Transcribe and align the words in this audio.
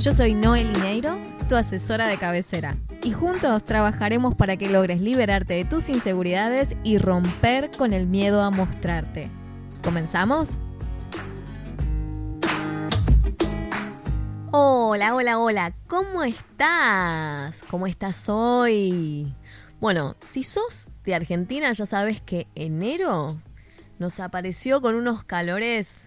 Yo 0.00 0.14
soy 0.14 0.32
Noel 0.32 0.72
Lineiro, 0.72 1.18
tu 1.46 1.56
asesora 1.56 2.08
de 2.08 2.16
cabecera, 2.16 2.74
y 3.02 3.12
juntos 3.12 3.64
trabajaremos 3.64 4.34
para 4.34 4.56
que 4.56 4.70
logres 4.70 5.02
liberarte 5.02 5.52
de 5.52 5.66
tus 5.66 5.90
inseguridades 5.90 6.74
y 6.82 6.96
romper 6.96 7.70
con 7.76 7.92
el 7.92 8.06
miedo 8.06 8.40
a 8.40 8.50
mostrarte. 8.50 9.28
¿Comenzamos? 9.84 10.56
Hola, 14.52 15.14
hola, 15.14 15.38
hola, 15.38 15.74
¿cómo 15.86 16.24
estás? 16.24 17.58
¿Cómo 17.70 17.86
estás 17.86 18.30
hoy? 18.30 19.34
Bueno, 19.82 20.16
si 20.26 20.44
sos 20.44 20.88
de 21.04 21.14
Argentina 21.14 21.70
ya 21.72 21.84
sabes 21.84 22.22
que 22.22 22.46
enero 22.54 23.38
nos 23.98 24.18
apareció 24.18 24.80
con 24.80 24.94
unos 24.94 25.24
calores 25.24 26.06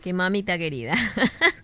que 0.00 0.14
mamita 0.14 0.56
querida. 0.56 0.94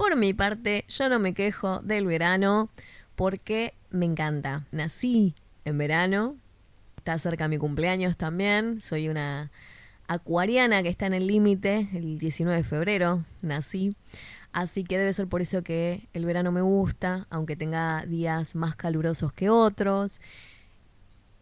Por 0.00 0.16
mi 0.16 0.32
parte, 0.32 0.86
yo 0.88 1.10
no 1.10 1.18
me 1.18 1.34
quejo 1.34 1.80
del 1.80 2.06
verano 2.06 2.70
porque 3.16 3.74
me 3.90 4.06
encanta. 4.06 4.64
Nací 4.72 5.34
en 5.66 5.76
verano, 5.76 6.36
está 6.96 7.18
cerca 7.18 7.48
mi 7.48 7.58
cumpleaños 7.58 8.16
también, 8.16 8.80
soy 8.80 9.10
una 9.10 9.50
acuariana 10.08 10.82
que 10.82 10.88
está 10.88 11.04
en 11.04 11.12
el 11.12 11.26
límite, 11.26 11.90
el 11.92 12.18
19 12.18 12.56
de 12.56 12.64
febrero 12.64 13.26
nací, 13.42 13.94
así 14.52 14.84
que 14.84 14.96
debe 14.96 15.12
ser 15.12 15.26
por 15.26 15.42
eso 15.42 15.62
que 15.62 16.08
el 16.14 16.24
verano 16.24 16.50
me 16.50 16.62
gusta, 16.62 17.26
aunque 17.28 17.54
tenga 17.54 18.06
días 18.06 18.54
más 18.54 18.76
calurosos 18.76 19.34
que 19.34 19.50
otros. 19.50 20.22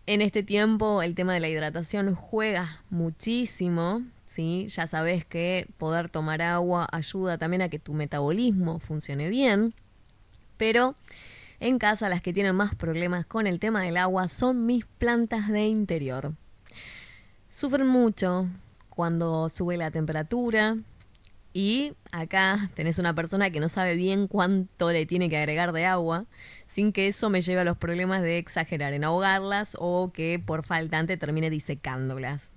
En 0.07 0.21
este 0.21 0.43
tiempo 0.43 1.01
el 1.05 1.15
tema 1.15 1.33
de 1.33 1.39
la 1.39 1.49
hidratación 1.49 2.13
juega 2.17 2.83
muchísimo, 2.91 4.03
¿sí? 4.29 4.67
Ya 4.69 4.87
sabes 4.87 5.25
que 5.25 5.67
poder 5.79 6.11
tomar 6.11 6.43
agua 6.43 6.87
ayuda 6.93 7.39
también 7.39 7.63
a 7.63 7.71
que 7.71 7.79
tu 7.79 7.95
metabolismo 7.95 8.79
funcione 8.79 9.31
bien, 9.31 9.75
pero 10.59 10.95
en 11.61 11.79
casa 11.79 12.11
las 12.11 12.21
que 12.21 12.35
tienen 12.35 12.55
más 12.55 12.75
problemas 12.75 13.25
con 13.25 13.47
el 13.47 13.59
tema 13.59 13.83
del 13.83 13.97
agua 13.97 14.29
son 14.29 14.67
mis 14.67 14.85
plantas 14.85 15.49
de 15.49 15.67
interior. 15.67 16.35
Sufren 17.55 17.89
mucho 17.89 18.47
cuando 18.91 19.49
sube 19.49 19.79
la 19.79 19.91
temperatura 19.91 20.77
y 21.55 21.95
acá 22.13 22.71
tenés 22.75 22.99
una 22.99 23.15
persona 23.15 23.49
que 23.51 23.61
no 23.61 23.71
sabe 23.71 23.97
bien 23.97 24.29
cuánto 24.29 24.93
le 24.93 25.07
tiene 25.07 25.31
que 25.31 25.39
agregar 25.39 25.73
de 25.73 25.87
agua 25.87 26.27
sin 26.67 26.93
que 26.93 27.09
eso 27.09 27.31
me 27.31 27.41
lleve 27.41 27.63
a 27.63 27.65
los 27.65 27.79
problemas 27.79 28.21
de 28.21 28.37
exagerar 28.37 28.93
en 28.93 29.05
ahogarlas 29.05 29.75
o 29.81 30.13
que 30.13 30.39
por 30.45 30.67
faltante 30.67 31.17
termine 31.17 31.49
disecándolas 31.49 32.53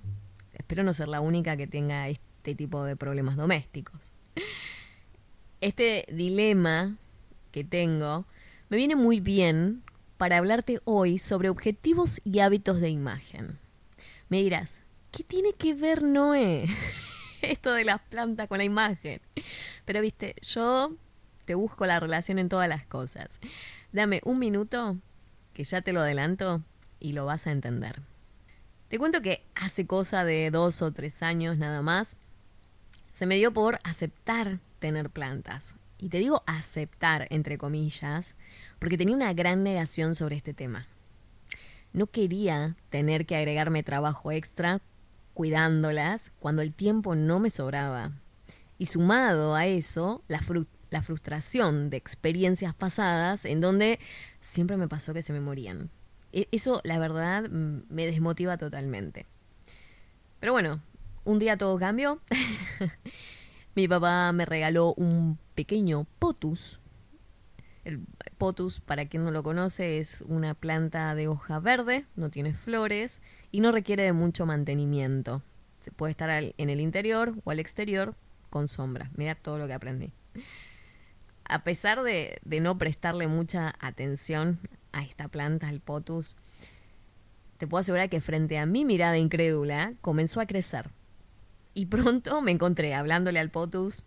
espero 0.71 0.85
no 0.85 0.93
ser 0.93 1.09
la 1.09 1.19
única 1.19 1.57
que 1.57 1.67
tenga 1.67 2.07
este 2.07 2.55
tipo 2.55 2.85
de 2.85 2.95
problemas 2.95 3.35
domésticos. 3.35 4.13
Este 5.59 6.05
dilema 6.09 6.95
que 7.51 7.65
tengo 7.65 8.25
me 8.69 8.77
viene 8.77 8.95
muy 8.95 9.19
bien 9.19 9.83
para 10.15 10.37
hablarte 10.37 10.79
hoy 10.85 11.17
sobre 11.17 11.49
objetivos 11.49 12.21
y 12.23 12.39
hábitos 12.39 12.79
de 12.79 12.89
imagen. 12.89 13.59
Me 14.29 14.41
dirás, 14.41 14.79
¿qué 15.11 15.25
tiene 15.25 15.51
que 15.51 15.73
ver 15.73 16.03
Noé? 16.03 16.67
Esto 17.41 17.73
de 17.73 17.83
las 17.83 17.99
plantas 18.03 18.47
con 18.47 18.59
la 18.59 18.63
imagen. 18.63 19.19
Pero 19.83 19.99
viste, 19.99 20.35
yo 20.41 20.95
te 21.43 21.53
busco 21.53 21.85
la 21.85 21.99
relación 21.99 22.39
en 22.39 22.47
todas 22.47 22.69
las 22.69 22.85
cosas. 22.85 23.41
Dame 23.91 24.21
un 24.23 24.39
minuto, 24.39 24.95
que 25.53 25.65
ya 25.65 25.81
te 25.81 25.91
lo 25.91 25.99
adelanto, 25.99 26.61
y 27.01 27.11
lo 27.11 27.25
vas 27.25 27.45
a 27.45 27.51
entender. 27.51 27.99
Te 28.91 28.99
cuento 28.99 29.21
que 29.21 29.41
hace 29.55 29.87
cosa 29.87 30.25
de 30.25 30.51
dos 30.51 30.81
o 30.81 30.91
tres 30.91 31.23
años 31.23 31.57
nada 31.57 31.81
más, 31.81 32.17
se 33.13 33.25
me 33.25 33.37
dio 33.37 33.53
por 33.53 33.79
aceptar 33.85 34.59
tener 34.79 35.09
plantas. 35.09 35.75
Y 35.97 36.09
te 36.09 36.17
digo 36.17 36.43
aceptar, 36.45 37.25
entre 37.29 37.57
comillas, 37.57 38.35
porque 38.79 38.97
tenía 38.97 39.15
una 39.15 39.31
gran 39.31 39.63
negación 39.63 40.13
sobre 40.13 40.35
este 40.35 40.53
tema. 40.53 40.89
No 41.93 42.07
quería 42.07 42.75
tener 42.89 43.25
que 43.25 43.37
agregarme 43.37 43.81
trabajo 43.81 44.29
extra 44.33 44.81
cuidándolas 45.35 46.33
cuando 46.41 46.61
el 46.61 46.73
tiempo 46.73 47.15
no 47.15 47.39
me 47.39 47.49
sobraba. 47.49 48.11
Y 48.77 48.87
sumado 48.87 49.55
a 49.55 49.67
eso, 49.67 50.21
la, 50.27 50.41
la 50.89 51.01
frustración 51.01 51.89
de 51.89 51.95
experiencias 51.95 52.75
pasadas 52.75 53.45
en 53.45 53.61
donde 53.61 54.01
siempre 54.41 54.75
me 54.75 54.89
pasó 54.89 55.13
que 55.13 55.21
se 55.21 55.31
me 55.31 55.39
morían. 55.39 55.89
E-, 56.33 56.47
eso, 56.51 56.81
la 56.83 56.99
verdad, 56.99 57.49
me 57.49 58.05
desmotiva 58.05 58.57
totalmente. 58.57 59.25
Pero 60.39 60.53
bueno, 60.53 60.81
un 61.23 61.39
día 61.39 61.57
todo 61.57 61.77
cambió. 61.77 62.19
Mi 63.75 63.87
papá 63.87 64.31
me 64.33 64.45
regaló 64.45 64.93
un 64.95 65.37
pequeño 65.55 66.05
potus. 66.19 66.79
El 67.83 68.01
potus, 68.37 68.79
para 68.79 69.05
quien 69.05 69.23
no 69.23 69.31
lo 69.31 69.43
conoce, 69.43 69.99
es 69.99 70.21
una 70.21 70.53
planta 70.53 71.15
de 71.15 71.27
hoja 71.27 71.59
verde, 71.59 72.05
no 72.15 72.29
tiene 72.29 72.53
flores 72.53 73.21
y 73.51 73.61
no 73.61 73.71
requiere 73.71 74.03
de 74.03 74.13
mucho 74.13 74.45
mantenimiento. 74.45 75.41
Se 75.79 75.91
puede 75.91 76.11
estar 76.11 76.29
en 76.29 76.69
el 76.69 76.79
interior 76.79 77.33
o 77.43 77.51
al 77.51 77.59
exterior 77.59 78.15
con 78.49 78.67
sombra. 78.67 79.09
Mira 79.15 79.35
todo 79.35 79.57
lo 79.57 79.67
que 79.67 79.73
aprendí. 79.73 80.11
A 81.45 81.63
pesar 81.63 82.03
de, 82.03 82.39
de 82.43 82.59
no 82.59 82.77
prestarle 82.77 83.27
mucha 83.27 83.73
atención 83.79 84.59
a 84.91 85.03
esta 85.03 85.27
planta, 85.27 85.69
el 85.69 85.79
potus, 85.79 86.35
te 87.57 87.67
puedo 87.67 87.81
asegurar 87.81 88.09
que 88.09 88.21
frente 88.21 88.57
a 88.57 88.65
mi 88.65 88.85
mirada 88.85 89.17
incrédula 89.17 89.93
comenzó 90.01 90.41
a 90.41 90.45
crecer. 90.45 90.89
Y 91.73 91.85
pronto 91.85 92.41
me 92.41 92.51
encontré 92.51 92.93
hablándole 92.93 93.39
al 93.39 93.51
potus, 93.51 94.03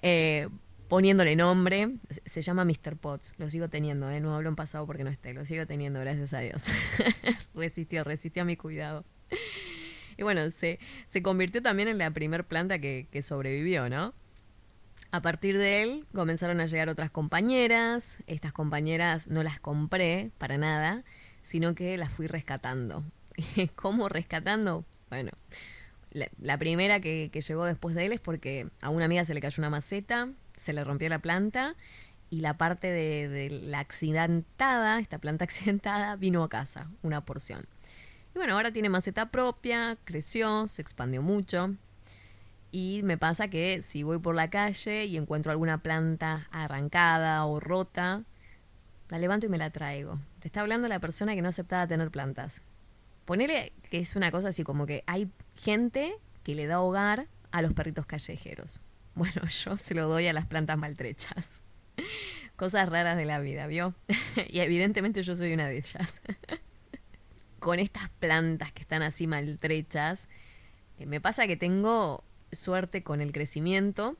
eh, 0.00 0.48
poniéndole 0.88 1.36
nombre. 1.36 1.98
Se 2.24 2.42
llama 2.42 2.64
Mr. 2.64 2.96
Potts, 2.96 3.34
lo 3.36 3.50
sigo 3.50 3.68
teniendo, 3.68 4.10
¿eh? 4.10 4.20
no 4.20 4.34
hablo 4.34 4.48
en 4.48 4.56
pasado 4.56 4.86
porque 4.86 5.04
no 5.04 5.10
esté, 5.10 5.34
lo 5.34 5.44
sigo 5.44 5.66
teniendo, 5.66 6.00
gracias 6.00 6.32
a 6.32 6.40
Dios. 6.40 6.66
resistió, 7.54 8.04
resistió 8.04 8.42
a 8.42 8.46
mi 8.46 8.56
cuidado. 8.56 9.04
Y 10.16 10.22
bueno, 10.22 10.50
se, 10.50 10.78
se 11.06 11.22
convirtió 11.22 11.62
también 11.62 11.88
en 11.88 11.98
la 11.98 12.10
primer 12.10 12.44
planta 12.44 12.78
que, 12.78 13.08
que 13.10 13.22
sobrevivió, 13.22 13.88
¿no? 13.88 14.14
A 15.10 15.22
partir 15.22 15.56
de 15.56 15.82
él 15.82 16.06
comenzaron 16.12 16.60
a 16.60 16.66
llegar 16.66 16.88
otras 16.88 17.10
compañeras. 17.10 18.18
Estas 18.26 18.52
compañeras 18.52 19.26
no 19.26 19.42
las 19.42 19.58
compré 19.58 20.30
para 20.36 20.58
nada, 20.58 21.02
sino 21.42 21.74
que 21.74 21.96
las 21.96 22.12
fui 22.12 22.26
rescatando. 22.26 23.04
¿Cómo 23.74 24.08
rescatando? 24.08 24.84
Bueno, 25.08 25.30
la, 26.12 26.58
primera 26.58 27.00
que, 27.00 27.30
llegó 27.30 27.64
después 27.64 27.94
de 27.94 28.06
él 28.06 28.12
es 28.12 28.20
porque 28.20 28.68
a 28.82 28.90
una 28.90 29.06
amiga 29.06 29.24
se 29.24 29.32
le 29.32 29.40
cayó 29.40 29.60
una 29.62 29.70
maceta, 29.70 30.28
se 30.58 30.74
le 30.74 30.84
rompió 30.84 31.08
la 31.08 31.20
planta 31.20 31.74
y 32.28 32.40
la 32.40 32.58
parte 32.58 32.88
de, 32.88 33.28
de 33.28 33.48
la 33.50 33.78
accidentada, 33.78 35.00
esta 35.00 35.18
planta 35.18 35.44
accidentada, 35.46 36.16
vino 36.16 36.44
a 36.44 36.50
casa, 36.50 36.90
una 37.02 37.24
porción. 37.24 37.66
Y 38.34 38.38
bueno, 38.38 38.54
ahora 38.54 38.72
tiene 38.72 38.90
maceta 38.90 39.30
propia, 39.30 39.96
creció, 40.04 40.68
se 40.68 40.82
expandió 40.82 41.22
mucho. 41.22 41.74
Y 42.70 43.00
me 43.02 43.16
pasa 43.16 43.48
que 43.48 43.80
si 43.82 44.02
voy 44.02 44.18
por 44.18 44.34
la 44.34 44.50
calle 44.50 45.06
y 45.06 45.16
encuentro 45.16 45.52
alguna 45.52 45.82
planta 45.82 46.48
arrancada 46.50 47.44
o 47.46 47.60
rota, 47.60 48.24
la 49.08 49.18
levanto 49.18 49.46
y 49.46 49.48
me 49.48 49.58
la 49.58 49.70
traigo. 49.70 50.18
Te 50.40 50.48
está 50.48 50.60
hablando 50.60 50.86
la 50.88 51.00
persona 51.00 51.34
que 51.34 51.42
no 51.42 51.48
aceptaba 51.48 51.86
tener 51.86 52.10
plantas. 52.10 52.60
Ponele 53.24 53.72
que 53.90 53.98
es 53.98 54.16
una 54.16 54.30
cosa 54.30 54.48
así 54.48 54.64
como 54.64 54.86
que 54.86 55.02
hay 55.06 55.30
gente 55.56 56.14
que 56.42 56.54
le 56.54 56.66
da 56.66 56.80
hogar 56.80 57.26
a 57.50 57.62
los 57.62 57.72
perritos 57.72 58.06
callejeros. 58.06 58.80
Bueno, 59.18 59.48
yo 59.48 59.76
se 59.76 59.94
lo 59.94 60.06
doy 60.06 60.28
a 60.28 60.32
las 60.32 60.46
plantas 60.46 60.78
maltrechas. 60.78 61.48
Cosas 62.56 62.88
raras 62.88 63.16
de 63.16 63.24
la 63.24 63.40
vida, 63.40 63.66
¿vio? 63.66 63.92
y 64.48 64.60
evidentemente 64.60 65.24
yo 65.24 65.34
soy 65.34 65.52
una 65.52 65.66
de 65.66 65.78
ellas. 65.78 66.20
Con 67.58 67.80
estas 67.80 68.10
plantas 68.20 68.70
que 68.70 68.82
están 68.82 69.02
así 69.02 69.26
maltrechas, 69.26 70.28
eh, 71.00 71.06
me 71.06 71.20
pasa 71.20 71.48
que 71.48 71.56
tengo 71.56 72.22
suerte 72.52 73.02
con 73.02 73.20
el 73.20 73.32
crecimiento 73.32 74.16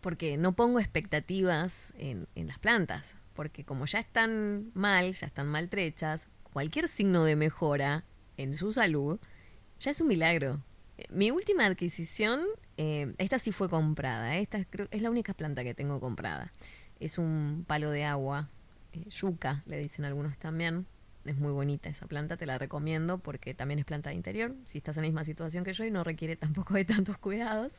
porque 0.00 0.36
no 0.36 0.52
pongo 0.54 0.80
expectativas 0.80 1.74
en, 1.96 2.26
las 2.34 2.58
plantas, 2.58 3.06
porque 3.32 3.64
como 3.64 3.86
ya 3.86 4.00
están 4.00 4.70
mal, 4.74 5.12
ya 5.12 5.26
están 5.26 5.48
maltrechas, 5.48 6.28
cualquier 6.52 6.88
signo 6.88 7.24
de 7.24 7.36
mejora 7.36 8.04
en 8.36 8.54
su 8.54 8.72
salud 8.72 9.18
ya 9.80 9.90
es 9.90 10.00
un 10.00 10.08
milagro. 10.08 10.62
Mi 11.08 11.30
última 11.30 11.64
adquisición, 11.64 12.40
eh, 12.76 13.14
esta 13.18 13.38
sí 13.38 13.50
fue 13.50 13.70
comprada, 13.70 14.36
¿eh? 14.36 14.42
esta 14.42 14.64
creo, 14.66 14.88
es 14.90 15.00
la 15.00 15.10
única 15.10 15.32
planta 15.32 15.64
que 15.64 15.72
tengo 15.72 16.00
comprada. 16.00 16.52
Es 17.00 17.16
un 17.18 17.64
palo 17.66 17.90
de 17.90 18.04
agua, 18.04 18.50
eh, 18.92 19.08
yuca, 19.08 19.62
le 19.64 19.78
dicen 19.78 20.04
algunos 20.04 20.36
también. 20.38 20.86
Es 21.24 21.38
muy 21.38 21.52
bonita 21.52 21.88
esa 21.88 22.06
planta, 22.06 22.36
te 22.36 22.46
la 22.46 22.58
recomiendo 22.58 23.18
porque 23.18 23.54
también 23.54 23.78
es 23.78 23.84
planta 23.84 24.10
de 24.10 24.16
interior. 24.16 24.54
Si 24.66 24.78
estás 24.78 24.96
en 24.96 25.02
la 25.02 25.08
misma 25.08 25.24
situación 25.24 25.64
que 25.64 25.72
yo 25.72 25.84
y 25.84 25.90
no 25.90 26.04
requiere 26.04 26.36
tampoco 26.36 26.74
de 26.74 26.84
tantos 26.84 27.18
cuidados. 27.18 27.72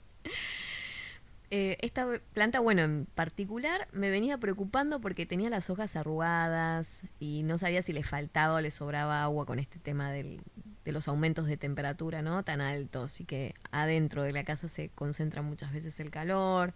Eh, 1.51 1.77
esta 1.81 2.07
planta, 2.33 2.59
bueno, 2.59 2.81
en 2.81 3.06
particular 3.06 3.88
me 3.92 4.09
venía 4.09 4.38
preocupando 4.39 5.00
porque 5.00 5.27
tenía 5.27 5.50
las 5.50 5.69
hojas 5.69 5.95
arrugadas 5.95 7.03
y 7.19 7.44
no 7.44 7.59
sabía 7.59 7.83
si 7.83 7.94
le 7.94 8.03
faltaba 8.03 8.56
o 8.56 8.62
le 8.62 8.71
sobraba 8.71 9.24
agua 9.24 9.45
con 9.45 9.59
este 9.59 9.77
tema 9.77 10.12
del, 10.12 10.41
de 10.83 10.91
los 10.91 11.07
aumentos 11.07 11.45
de 11.45 11.56
temperatura, 11.56 12.24
¿no? 12.24 12.44
Tan 12.44 12.62
altos 12.62 13.21
y 13.21 13.25
que 13.25 13.53
adentro 13.71 14.24
de 14.24 14.33
la 14.33 14.44
casa 14.44 14.68
se 14.68 14.89
concentra 14.89 15.44
muchas 15.44 15.71
veces 15.71 16.00
el 16.00 16.09
calor 16.09 16.74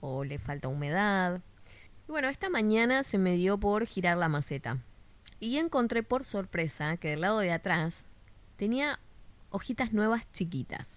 o 0.00 0.22
le 0.22 0.38
falta 0.38 0.68
humedad. 0.68 1.40
Y 2.08 2.12
bueno, 2.12 2.28
esta 2.28 2.48
mañana 2.48 3.02
se 3.02 3.18
me 3.18 3.32
dio 3.32 3.58
por 3.58 3.86
girar 3.86 4.16
la 4.16 4.28
maceta 4.28 4.78
y 5.42 5.58
encontré 5.58 6.04
por 6.04 6.24
sorpresa 6.24 6.96
que 6.98 7.10
del 7.10 7.22
lado 7.22 7.40
de 7.40 7.50
atrás 7.50 8.04
tenía 8.56 9.00
hojitas 9.50 9.92
nuevas 9.92 10.22
chiquitas. 10.30 10.88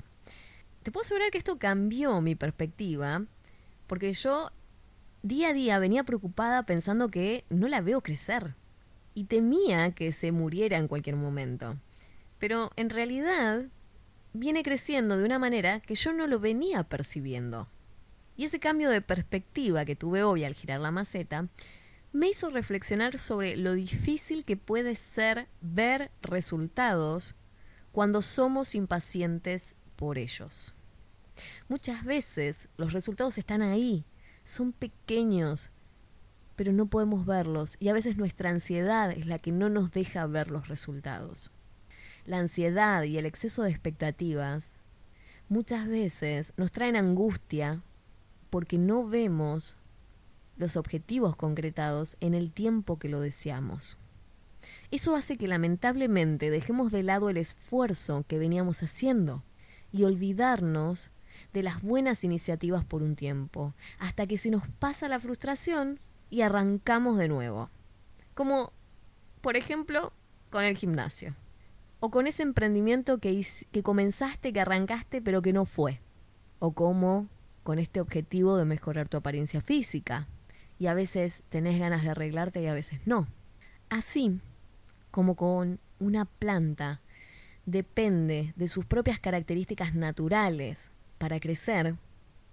Te 0.83 0.91
puedo 0.91 1.03
asegurar 1.03 1.31
que 1.31 1.39
esto 1.39 1.57
cambió 1.57 2.21
mi 2.21 2.35
perspectiva, 2.35 3.23
porque 3.87 4.13
yo 4.13 4.51
día 5.23 5.49
a 5.49 5.53
día 5.53 5.79
venía 5.79 6.03
preocupada 6.03 6.61
pensando 6.61 7.09
que 7.09 7.43
no 7.49 7.67
la 7.67 7.81
veo 7.81 8.01
crecer 8.01 8.53
y 9.15 9.23
temía 9.23 9.89
que 9.95 10.11
se 10.11 10.31
muriera 10.31 10.77
en 10.77 10.87
cualquier 10.87 11.15
momento. 11.15 11.77
Pero 12.37 12.69
en 12.75 12.91
realidad 12.91 13.63
viene 14.33 14.61
creciendo 14.61 15.17
de 15.17 15.25
una 15.25 15.39
manera 15.39 15.79
que 15.79 15.95
yo 15.95 16.13
no 16.13 16.27
lo 16.27 16.39
venía 16.39 16.83
percibiendo. 16.83 17.67
Y 18.37 18.45
ese 18.45 18.59
cambio 18.59 18.91
de 18.91 19.01
perspectiva 19.01 19.85
que 19.85 19.95
tuve 19.95 20.21
hoy 20.21 20.43
al 20.43 20.53
girar 20.53 20.81
la 20.81 20.91
maceta 20.91 21.47
me 22.15 22.29
hizo 22.29 22.49
reflexionar 22.49 23.19
sobre 23.19 23.57
lo 23.57 23.73
difícil 23.73 24.45
que 24.45 24.55
puede 24.55 24.95
ser 24.95 25.49
ver 25.59 26.11
resultados 26.21 27.35
cuando 27.91 28.21
somos 28.21 28.73
impacientes 28.73 29.75
por 29.97 30.17
ellos. 30.17 30.73
Muchas 31.67 32.05
veces 32.05 32.69
los 32.77 32.93
resultados 32.93 33.37
están 33.37 33.61
ahí, 33.61 34.05
son 34.45 34.71
pequeños, 34.71 35.71
pero 36.55 36.71
no 36.71 36.85
podemos 36.85 37.25
verlos 37.25 37.75
y 37.79 37.89
a 37.89 37.93
veces 37.93 38.15
nuestra 38.15 38.49
ansiedad 38.49 39.11
es 39.11 39.25
la 39.25 39.37
que 39.37 39.51
no 39.51 39.69
nos 39.69 39.91
deja 39.91 40.25
ver 40.25 40.51
los 40.51 40.69
resultados. 40.69 41.51
La 42.25 42.37
ansiedad 42.37 43.03
y 43.03 43.17
el 43.17 43.25
exceso 43.25 43.63
de 43.63 43.71
expectativas 43.71 44.73
muchas 45.49 45.85
veces 45.85 46.53
nos 46.55 46.71
traen 46.71 46.95
angustia 46.95 47.81
porque 48.49 48.77
no 48.77 49.05
vemos 49.05 49.75
los 50.57 50.77
objetivos 50.77 51.35
concretados 51.35 52.17
en 52.19 52.33
el 52.33 52.51
tiempo 52.51 52.97
que 52.97 53.09
lo 53.09 53.19
deseamos. 53.19 53.97
Eso 54.91 55.15
hace 55.15 55.37
que 55.37 55.47
lamentablemente 55.47 56.49
dejemos 56.49 56.91
de 56.91 57.03
lado 57.03 57.29
el 57.29 57.37
esfuerzo 57.37 58.25
que 58.27 58.39
veníamos 58.39 58.81
haciendo 58.81 59.43
y 59.91 60.03
olvidarnos 60.03 61.11
de 61.53 61.63
las 61.63 61.81
buenas 61.81 62.23
iniciativas 62.23 62.83
por 62.85 63.03
un 63.03 63.15
tiempo, 63.15 63.73
hasta 63.99 64.27
que 64.27 64.37
se 64.37 64.49
nos 64.49 64.67
pasa 64.67 65.07
la 65.07 65.19
frustración 65.19 65.99
y 66.29 66.41
arrancamos 66.41 67.17
de 67.17 67.27
nuevo. 67.27 67.69
Como, 68.33 68.71
por 69.41 69.55
ejemplo, 69.55 70.11
con 70.49 70.63
el 70.63 70.77
gimnasio. 70.77 71.35
O 71.99 72.11
con 72.11 72.27
ese 72.27 72.43
emprendimiento 72.43 73.19
que, 73.19 73.45
comenzaste, 73.83 74.53
que 74.53 74.61
arrancaste, 74.61 75.21
pero 75.21 75.41
que 75.41 75.53
no 75.53 75.65
fue. 75.65 76.01
O 76.59 76.71
como 76.71 77.27
con 77.63 77.79
este 77.79 78.01
objetivo 78.01 78.57
de 78.57 78.65
mejorar 78.65 79.07
tu 79.07 79.17
apariencia 79.17 79.61
física, 79.61 80.27
y 80.79 80.87
a 80.87 80.93
veces 80.93 81.43
tenés 81.49 81.79
ganas 81.79 82.03
de 82.03 82.09
arreglarte 82.09 82.61
y 82.61 82.67
a 82.67 82.73
veces 82.73 82.99
no. 83.05 83.27
Así 83.89 84.39
como 85.11 85.35
con 85.35 85.79
una 85.99 86.25
planta 86.25 87.01
depende 87.65 88.53
de 88.55 88.67
sus 88.67 88.85
propias 88.85 89.19
características 89.19 89.95
naturales 89.95 90.91
para 91.17 91.39
crecer, 91.39 91.95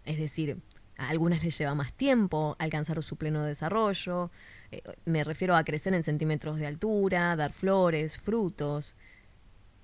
es 0.05 0.19
decir, 0.19 0.59
a 0.97 1.09
algunas 1.09 1.43
les 1.43 1.59
lleva 1.59 1.75
más 1.75 1.93
tiempo 1.93 2.55
alcanzar 2.59 3.03
su 3.03 3.17
pleno 3.17 3.43
desarrollo, 3.43 4.31
eh, 4.71 4.83
me 5.05 5.25
refiero 5.25 5.57
a 5.57 5.65
crecer 5.65 5.93
en 5.95 6.05
centímetros 6.05 6.59
de 6.59 6.67
altura, 6.67 7.35
dar 7.35 7.53
flores, 7.53 8.17
frutos, 8.19 8.95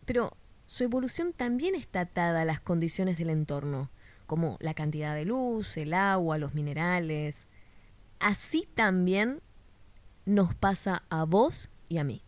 pero 0.05 0.37
su 0.67 0.85
evolución 0.85 1.33
también 1.33 1.75
está 1.75 2.01
atada 2.03 2.43
a 2.43 2.45
las 2.45 2.61
condiciones 2.61 3.19
del 3.19 3.31
entorno, 3.31 3.91
como 4.27 4.57
la 4.61 4.75
cantidad 4.75 5.15
de 5.17 5.25
luz, 5.25 5.77
el 5.77 5.95
agua, 5.95 6.39
los 6.39 6.55
minerales, 6.55 7.48
así 8.21 8.69
también 8.75 9.41
nos 10.27 10.55
pasa 10.55 11.05
a 11.09 11.25
vos 11.25 11.71
y 11.89 11.99
a 11.99 12.05
mí, 12.05 12.23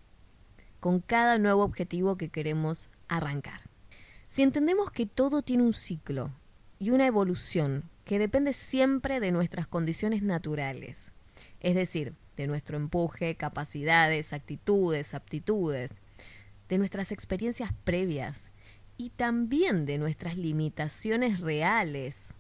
con 0.80 1.00
cada 1.00 1.38
nuevo 1.38 1.62
objetivo 1.62 2.16
que 2.16 2.30
queremos 2.30 2.88
arrancar. 3.08 3.60
Si 4.26 4.42
entendemos 4.42 4.90
que 4.90 5.06
todo 5.06 5.42
tiene 5.42 5.64
un 5.64 5.74
ciclo 5.74 6.30
y 6.78 6.90
una 6.90 7.06
evolución 7.06 7.84
que 8.04 8.18
depende 8.18 8.52
siempre 8.52 9.20
de 9.20 9.32
nuestras 9.32 9.66
condiciones 9.66 10.22
naturales, 10.22 11.12
es 11.60 11.74
decir, 11.74 12.14
de 12.36 12.46
nuestro 12.46 12.76
empuje, 12.76 13.34
capacidades, 13.34 14.32
actitudes, 14.32 15.14
aptitudes, 15.14 16.00
de 16.68 16.78
nuestras 16.78 17.12
experiencias 17.12 17.72
previas 17.84 18.50
y 18.96 19.10
también 19.10 19.84
de 19.84 19.98
nuestras 19.98 20.36
limitaciones 20.36 21.40
reales 21.40 22.34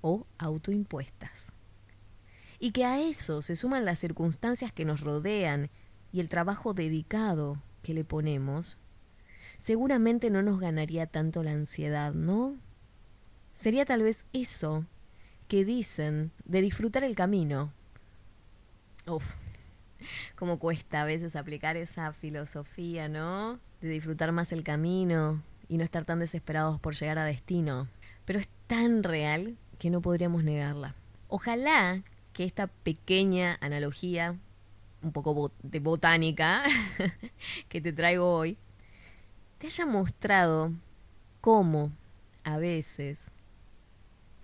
o 0.00 0.26
autoimpuestas 0.38 1.55
y 2.58 2.72
que 2.72 2.84
a 2.84 3.00
eso 3.00 3.42
se 3.42 3.56
suman 3.56 3.84
las 3.84 3.98
circunstancias 3.98 4.72
que 4.72 4.84
nos 4.84 5.00
rodean 5.00 5.70
y 6.12 6.20
el 6.20 6.28
trabajo 6.28 6.74
dedicado 6.74 7.62
que 7.82 7.94
le 7.94 8.04
ponemos, 8.04 8.78
seguramente 9.58 10.30
no 10.30 10.42
nos 10.42 10.60
ganaría 10.60 11.06
tanto 11.06 11.42
la 11.42 11.52
ansiedad, 11.52 12.12
¿no? 12.12 12.56
Sería 13.54 13.84
tal 13.84 14.02
vez 14.02 14.24
eso 14.32 14.84
que 15.48 15.64
dicen 15.64 16.32
de 16.44 16.62
disfrutar 16.62 17.04
el 17.04 17.14
camino. 17.14 17.72
Uf, 19.06 19.24
cómo 20.34 20.58
cuesta 20.58 21.02
a 21.02 21.04
veces 21.04 21.36
aplicar 21.36 21.76
esa 21.76 22.12
filosofía, 22.12 23.08
¿no? 23.08 23.58
De 23.80 23.88
disfrutar 23.88 24.32
más 24.32 24.52
el 24.52 24.62
camino 24.64 25.42
y 25.68 25.78
no 25.78 25.84
estar 25.84 26.04
tan 26.04 26.18
desesperados 26.18 26.80
por 26.80 26.94
llegar 26.94 27.18
a 27.18 27.24
destino. 27.24 27.88
Pero 28.24 28.38
es 28.38 28.48
tan 28.66 29.02
real 29.02 29.56
que 29.78 29.90
no 29.90 30.00
podríamos 30.00 30.42
negarla. 30.44 30.94
Ojalá 31.28 32.02
que 32.36 32.44
esta 32.44 32.66
pequeña 32.66 33.56
analogía, 33.62 34.38
un 35.02 35.10
poco 35.10 35.52
de 35.62 35.80
botánica, 35.80 36.64
que 37.70 37.80
te 37.80 37.94
traigo 37.94 38.30
hoy, 38.30 38.58
te 39.56 39.68
haya 39.68 39.86
mostrado 39.86 40.70
cómo 41.40 41.92
a 42.44 42.58
veces 42.58 43.30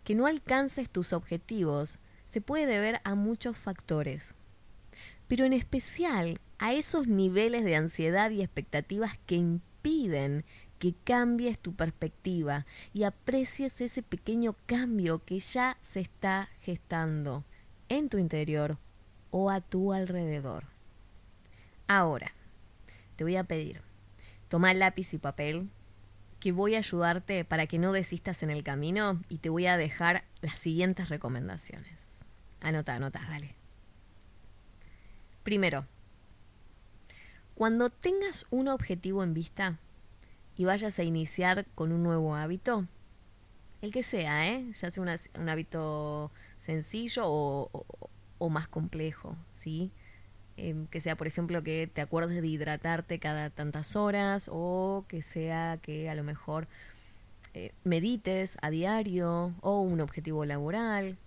que 0.04 0.14
no 0.14 0.26
alcances 0.26 0.88
tus 0.88 1.12
objetivos 1.12 1.98
se 2.24 2.40
puede 2.40 2.64
deber 2.64 3.02
a 3.04 3.14
muchos 3.14 3.58
factores, 3.58 4.34
pero 5.28 5.44
en 5.44 5.52
especial 5.52 6.40
a 6.56 6.72
esos 6.72 7.08
niveles 7.08 7.62
de 7.62 7.76
ansiedad 7.76 8.30
y 8.30 8.40
expectativas 8.40 9.18
que 9.26 9.34
impiden 9.34 10.46
que 10.78 10.94
cambies 11.04 11.58
tu 11.58 11.74
perspectiva 11.74 12.64
y 12.94 13.02
aprecies 13.02 13.82
ese 13.82 14.02
pequeño 14.02 14.56
cambio 14.64 15.22
que 15.26 15.40
ya 15.40 15.76
se 15.82 16.00
está 16.00 16.48
gestando 16.62 17.44
en 17.98 18.08
tu 18.08 18.18
interior 18.18 18.78
o 19.30 19.50
a 19.50 19.60
tu 19.60 19.92
alrededor. 19.92 20.64
Ahora, 21.88 22.32
te 23.16 23.24
voy 23.24 23.36
a 23.36 23.44
pedir, 23.44 23.82
toma 24.48 24.74
lápiz 24.74 25.12
y 25.14 25.18
papel, 25.18 25.70
que 26.40 26.52
voy 26.52 26.74
a 26.74 26.78
ayudarte 26.78 27.44
para 27.44 27.66
que 27.66 27.78
no 27.78 27.92
desistas 27.92 28.42
en 28.42 28.50
el 28.50 28.64
camino 28.64 29.22
y 29.28 29.38
te 29.38 29.48
voy 29.48 29.66
a 29.66 29.76
dejar 29.76 30.24
las 30.40 30.58
siguientes 30.58 31.08
recomendaciones. 31.08 32.18
Anota, 32.60 32.94
anota, 32.94 33.20
dale. 33.28 33.54
Primero, 35.42 35.86
cuando 37.54 37.90
tengas 37.90 38.46
un 38.50 38.68
objetivo 38.68 39.22
en 39.22 39.34
vista 39.34 39.78
y 40.56 40.64
vayas 40.64 40.98
a 40.98 41.04
iniciar 41.04 41.66
con 41.74 41.92
un 41.92 42.02
nuevo 42.02 42.34
hábito, 42.34 42.86
el 43.80 43.92
que 43.92 44.02
sea, 44.02 44.48
¿eh? 44.48 44.64
ya 44.72 44.90
sea 44.90 45.02
un 45.02 45.48
hábito 45.48 46.30
sencillo 46.62 47.24
o, 47.26 48.48
más 48.50 48.68
complejo, 48.68 49.36
¿sí? 49.52 49.90
Em, 50.56 50.86
que 50.86 51.00
sea, 51.00 51.16
por 51.16 51.26
ejemplo, 51.26 51.62
que 51.62 51.88
te 51.92 52.00
acuerdes 52.00 52.40
de 52.42 52.46
hidratarte 52.46 53.18
cada 53.18 53.50
tantas 53.50 53.96
horas 53.96 54.48
o 54.52 55.04
que 55.08 55.22
sea 55.22 55.78
que 55.80 56.10
a 56.10 56.14
lo 56.14 56.22
mejor 56.22 56.68
eh, 57.54 57.72
medites 57.84 58.58
a 58.62 58.70
diario 58.70 59.54
o 59.60 59.80
un 59.80 60.00
objetivo 60.00 60.44
laboral. 60.44 61.18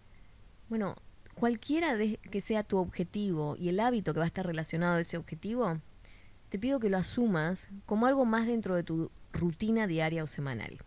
Bueno, 0.70 0.96
cualquiera 1.36 1.96
de, 1.96 2.18
que 2.18 2.42
sea 2.42 2.64
tu 2.64 2.78
objetivo 2.78 3.56
y 3.58 3.70
el 3.70 3.80
hábito 3.80 4.14
que 4.14 4.20
va 4.20 4.26
a 4.26 4.28
estar 4.28 4.46
relacionado 4.46 4.98
a 4.98 5.02
ese 5.02 5.18
objetivo, 5.18 5.80
te 6.50 6.60
pido 6.60 6.80
que 6.80 6.90
lo 6.90 6.98
asumas 6.98 7.70
como 7.86 8.06
algo 8.08 8.26
más 8.26 8.48
dentro 8.48 8.76
de 8.76 8.84
tu 8.84 9.12
rutina 9.34 9.88
diaria 9.88 10.24
o 10.24 10.28
semanal. 10.28 10.78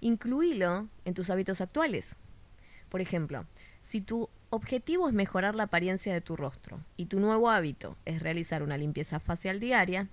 Incluílo 0.00 0.88
en 1.04 1.14
tus 1.14 1.30
hábitos 1.30 1.60
actuales. 1.60 2.16
Por 2.92 3.00
ejemplo, 3.00 3.46
si 3.80 4.02
tu 4.02 4.28
objetivo 4.50 5.08
es 5.08 5.14
mejorar 5.14 5.54
la 5.54 5.62
apariencia 5.62 6.12
de 6.12 6.20
tu 6.20 6.36
rostro 6.36 6.84
y 6.98 7.06
tu 7.06 7.20
nuevo 7.20 7.48
hábito 7.48 7.96
es 8.04 8.20
realizar 8.20 8.62
una 8.62 8.76
limpieza 8.76 9.18
facial 9.18 9.60
diaria, 9.60 10.10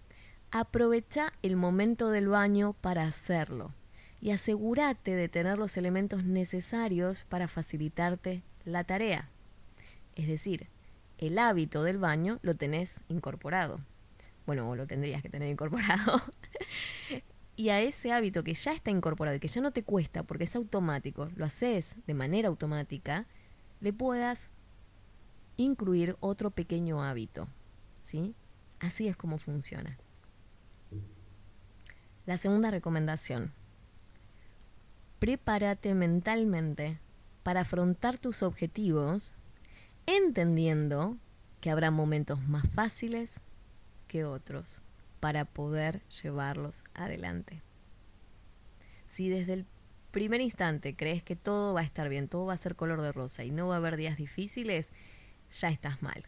aprovecha 0.49 1.33
el 1.41 1.57
momento 1.57 2.09
del 2.09 2.29
baño 2.29 2.71
para 2.79 3.03
hacerlo 3.03 3.73
y 4.21 4.31
asegúrate 4.31 5.13
de 5.13 5.27
tener 5.27 5.57
los 5.57 5.75
elementos 5.75 6.23
necesarios 6.23 7.25
para 7.27 7.49
facilitarte 7.49 8.43
la 8.63 8.85
tarea. 8.85 9.27
Es 10.15 10.29
decir, 10.29 10.67
el 11.17 11.37
hábito 11.37 11.83
del 11.83 11.97
baño 11.97 12.39
lo 12.43 12.55
tenés 12.55 13.01
incorporado. 13.09 13.81
Bueno, 14.45 14.73
lo 14.77 14.87
tendrías 14.87 15.21
que 15.21 15.27
tener 15.27 15.49
incorporado. 15.49 16.21
y 17.59 17.71
a 17.71 17.81
ese 17.81 18.13
hábito 18.13 18.41
que 18.41 18.53
ya 18.53 18.71
está 18.71 18.89
incorporado 18.89 19.35
y 19.35 19.41
que 19.41 19.49
ya 19.49 19.59
no 19.59 19.71
te 19.71 19.83
cuesta 19.83 20.23
porque 20.23 20.45
es 20.45 20.55
automático, 20.55 21.27
lo 21.35 21.43
haces 21.43 21.97
de 22.07 22.13
manera 22.13 22.47
automática, 22.47 23.25
le 23.81 23.91
puedas 23.91 24.47
incluir 25.57 26.15
otro 26.21 26.51
pequeño 26.51 27.03
hábito. 27.03 27.49
¿Sí? 28.01 28.33
Así 28.79 29.09
es 29.09 29.17
como 29.17 29.39
funciona. 29.39 29.97
La 32.25 32.37
segunda 32.37 32.71
recomendación. 32.71 33.51
Prepárate 35.19 35.93
mentalmente 35.95 36.97
para 37.43 37.61
afrontar 37.61 38.19
tus 38.19 38.41
objetivos 38.41 39.33
entendiendo 40.05 41.17
que 41.59 41.71
habrá 41.71 41.91
momentos 41.91 42.39
más 42.39 42.63
fáciles 42.69 43.41
que 44.07 44.23
otros 44.23 44.81
para 45.19 45.45
poder 45.45 46.01
llevarlos 46.21 46.83
adelante. 46.93 47.61
Si 49.07 49.29
desde 49.29 49.53
el 49.53 49.65
primer 50.11 50.41
instante 50.41 50.95
crees 50.95 51.23
que 51.23 51.35
todo 51.35 51.73
va 51.73 51.81
a 51.81 51.83
estar 51.83 52.09
bien, 52.09 52.27
todo 52.27 52.45
va 52.45 52.53
a 52.53 52.57
ser 52.57 52.75
color 52.75 53.01
de 53.01 53.11
rosa 53.11 53.43
y 53.43 53.51
no 53.51 53.67
va 53.67 53.75
a 53.75 53.77
haber 53.77 53.97
días 53.97 54.17
difíciles, 54.17 54.89
ya 55.51 55.69
estás 55.69 56.01
mal. 56.01 56.25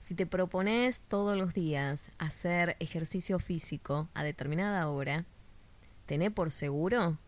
Si 0.00 0.14
te 0.14 0.26
propones 0.26 1.00
todos 1.02 1.38
los 1.38 1.54
días 1.54 2.10
hacer 2.18 2.76
ejercicio 2.80 3.38
físico 3.38 4.08
a 4.14 4.24
determinada 4.24 4.88
hora, 4.88 5.26
tené 6.06 6.30
por 6.30 6.50
seguro 6.50 7.18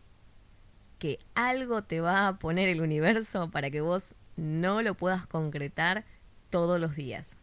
que 0.99 1.19
algo 1.35 1.83
te 1.83 2.01
va 2.01 2.27
a 2.27 2.37
poner 2.37 2.67
el 2.69 2.81
universo 2.81 3.49
para 3.49 3.69
que 3.69 3.81
vos 3.81 4.13
no 4.35 4.81
lo 4.81 4.95
puedas 4.95 5.25
concretar 5.25 6.03
todos 6.49 6.79
los 6.79 6.95
días. 6.95 7.37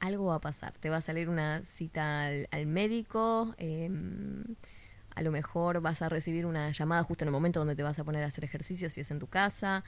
Algo 0.00 0.26
va 0.26 0.36
a 0.36 0.40
pasar. 0.40 0.72
Te 0.78 0.90
va 0.90 0.96
a 0.96 1.00
salir 1.00 1.28
una 1.28 1.64
cita 1.64 2.26
al, 2.26 2.66
médico. 2.66 3.54
Em, 3.58 4.44
a 5.14 5.22
lo 5.22 5.32
mejor 5.32 5.80
vas 5.80 6.02
a 6.02 6.08
recibir 6.08 6.46
una 6.46 6.70
llamada 6.70 7.02
justo 7.02 7.24
en 7.24 7.28
el 7.28 7.32
momento 7.32 7.58
donde 7.58 7.74
te 7.74 7.82
vas 7.82 7.98
a 7.98 8.04
poner 8.04 8.22
a 8.22 8.28
hacer 8.28 8.44
ejercicio 8.44 8.90
si 8.90 9.00
es 9.00 9.10
en 9.10 9.18
tu 9.18 9.26
casa. 9.26 9.84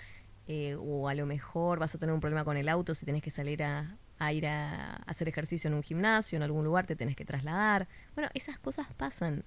Eh, 0.48 0.76
o 0.80 1.08
a 1.08 1.14
lo 1.14 1.26
mejor 1.26 1.78
vas 1.78 1.94
a 1.94 1.98
tener 1.98 2.12
un 2.12 2.20
problema 2.20 2.44
con 2.44 2.56
el 2.56 2.68
auto 2.68 2.94
si 2.94 3.06
tenés 3.06 3.22
que 3.22 3.30
salir 3.30 3.62
a, 3.62 3.96
ir 4.32 4.46
a 4.46 4.96
hacer 5.06 5.28
ejercicio 5.28 5.68
en 5.68 5.74
un 5.74 5.82
gimnasio, 5.82 6.36
en 6.36 6.42
algún 6.42 6.64
lugar 6.64 6.86
te 6.86 6.96
tenés 6.96 7.14
que 7.14 7.24
trasladar. 7.24 7.86
Bueno, 8.14 8.30
esas 8.34 8.58
cosas 8.58 8.88
pasan. 8.96 9.44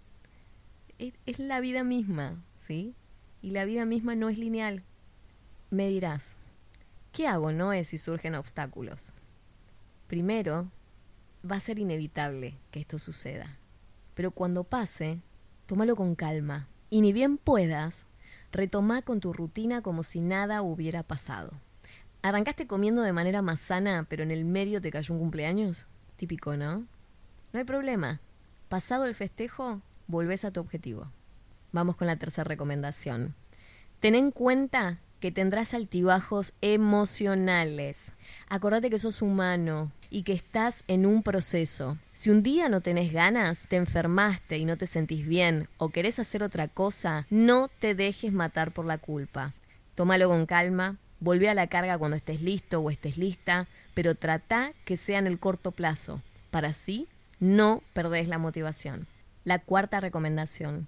es 0.98 1.39
la 1.39 1.60
vida 1.60 1.84
misma, 1.84 2.41
¿sí? 2.55 2.96
Y 3.41 3.51
la 3.51 3.65
vida 3.65 3.84
misma 3.84 4.15
no 4.15 4.29
es 4.29 4.38
lineal. 4.38 4.84
Me 5.70 5.89
dirás, 5.89 6.38
¿qué 7.12 7.27
hago, 7.27 7.51
Noé, 7.51 7.84
si 7.84 7.98
surgen 7.98 8.36
obstáculos? 8.36 9.12
Primero, 10.13 10.70
va 11.43 11.55
a 11.55 11.60
ser 11.60 11.79
inevitable 11.79 12.55
que 12.70 12.79
esto 12.79 13.00
suceda. 13.00 13.58
Pero 14.13 14.29
cuando 14.29 14.63
pase, 14.63 15.17
tómalo 15.65 15.96
con 15.96 16.13
calma. 16.13 16.67
Y 16.91 17.01
ni 17.01 17.13
bien 17.13 17.39
puedas, 17.39 18.05
retoma 18.51 19.01
con 19.01 19.20
tu 19.22 19.34
rutina 19.34 19.82
como 19.82 20.03
si 20.03 20.22
nada 20.22 20.62
hubiera 20.62 21.01
pasado. 21.01 21.50
¿Arrancaste 22.22 22.67
comiendo 22.67 23.01
de 23.01 23.12
manera 23.12 23.41
más 23.41 23.60
sana, 23.60 24.05
pero 24.08 24.22
en 24.22 24.29
el 24.29 24.46
medio 24.46 24.82
te 24.82 24.91
cayó 24.91 25.15
un 25.15 25.20
cumpleaños? 25.20 25.88
Típico, 26.15 26.55
¿no? 26.55 26.86
No 27.51 27.60
hay 27.60 27.63
problema. 27.63 28.22
Pasado 28.70 29.05
el 29.05 29.15
festejo, 29.15 29.82
volvés 30.05 30.46
a 30.46 30.51
tu 30.51 30.60
objetivo. 30.60 31.08
Vamos 31.72 31.96
con 31.96 32.05
la 32.05 32.17
tercera 32.17 32.43
recomendación. 32.43 33.34
Ten 34.00 34.13
en 34.13 34.29
cuenta 34.29 35.00
que 35.24 35.32
tendrás 35.32 35.74
altibajos 35.74 36.53
emocionales. 36.60 38.13
Acordate 38.50 38.89
que 38.89 39.00
sos 39.00 39.22
humano 39.22 39.91
y 40.13 40.22
que 40.22 40.34
estás 40.34 40.84
en 40.88 41.08
un 41.08 41.24
proceso. 41.24 41.98
Si 42.12 42.29
un 42.29 42.43
día 42.43 42.70
no 42.70 42.82
tenés 42.82 43.12
ganas, 43.12 43.67
te 43.67 43.77
enfermaste 43.77 44.60
y 44.60 44.63
no 44.65 44.77
te 44.77 44.86
sentís 44.86 45.25
bien 45.25 45.67
o 45.77 45.89
querés 45.89 46.20
hacer 46.20 46.43
otra 46.43 46.67
cosa, 46.67 47.25
no 47.32 47.67
te 47.79 47.96
dejes 47.96 48.32
matar 48.32 48.74
por 48.74 48.86
la 48.86 49.00
culpa. 49.00 49.53
Tómalo 49.96 50.29
con 50.29 50.46
calma, 50.46 50.98
volvé 51.20 51.50
a 51.50 51.55
la 51.55 51.65
carga 51.65 51.98
cuando 51.98 52.15
estés 52.15 52.43
listo 52.43 52.79
o 52.79 52.91
estés 52.91 53.17
lista, 53.17 53.67
pero 53.96 54.13
trata 54.13 54.74
que 54.86 54.98
sea 54.98 55.17
en 55.17 55.25
el 55.25 55.39
corto 55.39 55.72
plazo. 55.72 56.22
Para 56.51 56.70
así 56.70 57.08
no 57.39 57.82
perdés 57.93 58.27
la 58.27 58.38
motivación. 58.38 59.08
La 59.46 59.58
cuarta 59.58 60.00
recomendación. 60.00 60.88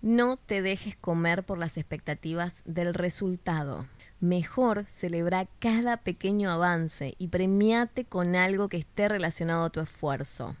No 0.00 0.36
te 0.36 0.62
dejes 0.62 0.94
comer 0.94 1.42
por 1.42 1.58
las 1.58 1.76
expectativas 1.76 2.62
del 2.64 2.94
resultado. 2.94 3.88
Mejor 4.20 4.84
celebra 4.86 5.48
cada 5.58 5.96
pequeño 5.96 6.50
avance 6.50 7.14
y 7.18 7.28
premiate 7.28 8.04
con 8.04 8.36
algo 8.36 8.68
que 8.68 8.76
esté 8.76 9.08
relacionado 9.08 9.64
a 9.64 9.70
tu 9.70 9.80
esfuerzo. 9.80 10.56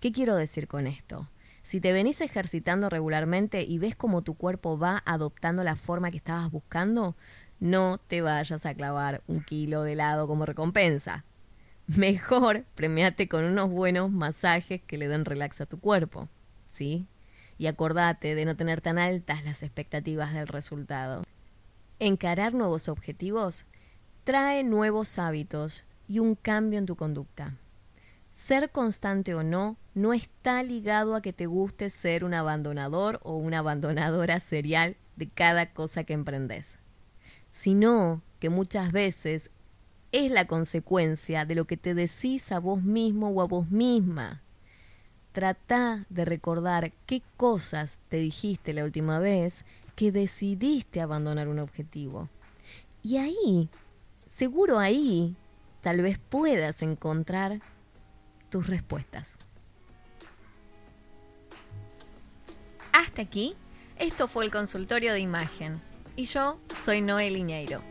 ¿Qué 0.00 0.12
quiero 0.12 0.34
decir 0.34 0.66
con 0.66 0.86
esto? 0.86 1.28
Si 1.62 1.80
te 1.80 1.92
venís 1.92 2.20
ejercitando 2.20 2.88
regularmente 2.88 3.62
y 3.62 3.78
ves 3.78 3.94
cómo 3.94 4.22
tu 4.22 4.34
cuerpo 4.34 4.78
va 4.78 5.02
adoptando 5.04 5.62
la 5.62 5.76
forma 5.76 6.10
que 6.10 6.16
estabas 6.16 6.50
buscando, 6.50 7.14
no 7.60 7.98
te 7.98 8.22
vayas 8.22 8.66
a 8.66 8.74
clavar 8.74 9.22
un 9.26 9.42
kilo 9.44 9.82
de 9.82 9.92
helado 9.92 10.26
como 10.26 10.46
recompensa. 10.46 11.24
Mejor 11.86 12.64
premiate 12.74 13.28
con 13.28 13.44
unos 13.44 13.68
buenos 13.70 14.10
masajes 14.10 14.80
que 14.82 14.98
le 14.98 15.08
den 15.08 15.24
relax 15.24 15.60
a 15.60 15.66
tu 15.66 15.78
cuerpo. 15.78 16.28
¿Sí? 16.70 17.06
y 17.62 17.68
acordate 17.68 18.34
de 18.34 18.44
no 18.44 18.56
tener 18.56 18.80
tan 18.80 18.98
altas 18.98 19.44
las 19.44 19.62
expectativas 19.62 20.34
del 20.34 20.48
resultado. 20.48 21.22
Encarar 22.04 22.52
nuevos 22.52 22.88
objetivos 22.88 23.64
trae 24.24 24.64
nuevos 24.64 25.20
hábitos 25.20 25.84
y 26.08 26.18
un 26.18 26.34
cambio 26.34 26.80
en 26.80 26.86
tu 26.86 26.96
conducta. 26.96 27.54
Ser 28.32 28.70
constante 28.70 29.36
o 29.36 29.44
no 29.44 29.76
no 29.94 30.12
está 30.12 30.64
ligado 30.64 31.14
a 31.14 31.22
que 31.22 31.32
te 31.32 31.46
guste 31.46 31.90
ser 31.90 32.24
un 32.24 32.34
abandonador 32.34 33.20
o 33.22 33.36
una 33.36 33.60
abandonadora 33.60 34.40
serial 34.40 34.96
de 35.14 35.28
cada 35.28 35.72
cosa 35.74 36.02
que 36.02 36.12
emprendes, 36.12 36.80
sino 37.52 38.20
que 38.40 38.50
muchas 38.50 38.90
veces 38.90 39.52
es 40.10 40.32
la 40.32 40.48
consecuencia 40.48 41.44
de 41.44 41.54
lo 41.54 41.66
que 41.66 41.76
te 41.76 41.94
decís 41.94 42.50
a 42.50 42.58
vos 42.58 42.82
mismo 42.82 43.28
o 43.28 43.40
a 43.42 43.46
vos 43.46 43.70
misma. 43.70 44.42
Trata 45.30 46.04
de 46.10 46.24
recordar 46.24 46.90
qué 47.06 47.22
cosas 47.36 48.00
te 48.08 48.16
dijiste 48.16 48.72
la 48.72 48.82
última 48.82 49.20
vez 49.20 49.64
que 49.94 50.12
decidiste 50.12 51.00
abandonar 51.00 51.48
un 51.48 51.58
objetivo. 51.58 52.28
Y 53.02 53.16
ahí, 53.18 53.68
seguro 54.36 54.78
ahí, 54.78 55.36
tal 55.80 56.02
vez 56.02 56.18
puedas 56.18 56.82
encontrar 56.82 57.60
tus 58.48 58.66
respuestas. 58.66 59.30
Hasta 62.92 63.22
aquí, 63.22 63.54
esto 63.98 64.28
fue 64.28 64.44
el 64.44 64.50
consultorio 64.50 65.12
de 65.12 65.20
imagen. 65.20 65.80
Y 66.16 66.26
yo 66.26 66.60
soy 66.84 67.00
Noel 67.00 67.36
Iñeiro. 67.36 67.82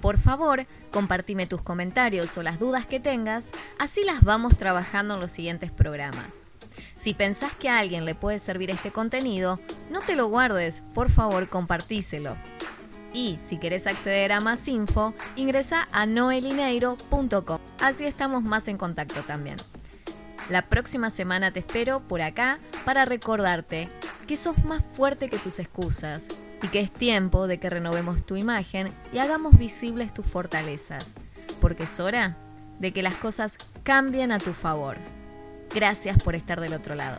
Por 0.00 0.18
favor, 0.18 0.66
compartime 0.90 1.46
tus 1.46 1.62
comentarios 1.62 2.36
o 2.36 2.42
las 2.42 2.58
dudas 2.58 2.86
que 2.86 3.00
tengas, 3.00 3.50
así 3.78 4.04
las 4.04 4.22
vamos 4.22 4.58
trabajando 4.58 5.14
en 5.14 5.20
los 5.20 5.32
siguientes 5.32 5.70
programas. 5.70 6.46
Si 6.96 7.14
pensás 7.14 7.52
que 7.52 7.68
a 7.68 7.78
alguien 7.78 8.04
le 8.04 8.14
puede 8.14 8.38
servir 8.38 8.70
este 8.70 8.90
contenido, 8.90 9.60
no 9.90 10.00
te 10.00 10.16
lo 10.16 10.26
guardes, 10.28 10.82
por 10.94 11.10
favor 11.10 11.48
compartíselo. 11.48 12.34
Y 13.12 13.38
si 13.46 13.58
querés 13.58 13.86
acceder 13.86 14.32
a 14.32 14.40
más 14.40 14.66
info, 14.66 15.14
ingresa 15.36 15.88
a 15.92 16.04
noelineiro.com. 16.04 17.58
Así 17.80 18.04
estamos 18.04 18.42
más 18.42 18.68
en 18.68 18.76
contacto 18.76 19.22
también. 19.22 19.56
La 20.50 20.62
próxima 20.62 21.10
semana 21.10 21.50
te 21.50 21.60
espero 21.60 22.00
por 22.00 22.22
acá 22.22 22.58
para 22.84 23.04
recordarte 23.04 23.88
que 24.26 24.36
sos 24.36 24.64
más 24.64 24.82
fuerte 24.92 25.28
que 25.28 25.38
tus 25.38 25.58
excusas 25.58 26.28
y 26.62 26.68
que 26.68 26.80
es 26.80 26.92
tiempo 26.92 27.46
de 27.46 27.58
que 27.58 27.70
renovemos 27.70 28.24
tu 28.24 28.36
imagen 28.36 28.88
y 29.12 29.18
hagamos 29.18 29.58
visibles 29.58 30.12
tus 30.12 30.26
fortalezas, 30.26 31.06
porque 31.60 31.84
es 31.84 32.00
hora 32.00 32.36
de 32.78 32.92
que 32.92 33.02
las 33.02 33.14
cosas 33.14 33.56
cambien 33.82 34.32
a 34.32 34.38
tu 34.38 34.52
favor. 34.52 34.96
Gracias 35.76 36.16
por 36.22 36.34
estar 36.34 36.58
del 36.58 36.72
otro 36.72 36.94
lado. 36.94 37.18